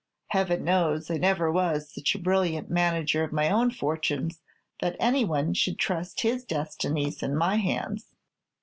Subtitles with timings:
[0.29, 4.41] Heaven knows, I never was such a brilliant manager of my own fortunes
[4.79, 8.07] that any one should trust his destinies in my hands.